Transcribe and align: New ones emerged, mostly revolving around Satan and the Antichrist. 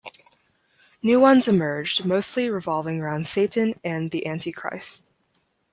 New 1.03 1.19
ones 1.19 1.47
emerged, 1.47 2.05
mostly 2.05 2.49
revolving 2.49 2.99
around 2.99 3.27
Satan 3.27 3.79
and 3.83 4.09
the 4.09 4.25
Antichrist. 4.25 5.05